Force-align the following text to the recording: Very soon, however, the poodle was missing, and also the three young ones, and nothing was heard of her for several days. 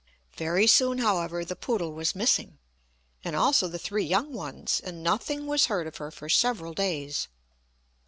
Very 0.35 0.65
soon, 0.65 0.97
however, 0.97 1.45
the 1.45 1.55
poodle 1.55 1.91
was 1.93 2.15
missing, 2.15 2.57
and 3.23 3.35
also 3.35 3.67
the 3.67 3.77
three 3.77 4.03
young 4.03 4.33
ones, 4.33 4.81
and 4.83 5.03
nothing 5.03 5.45
was 5.45 5.67
heard 5.67 5.85
of 5.85 5.97
her 5.97 6.09
for 6.09 6.27
several 6.27 6.73
days. 6.73 7.27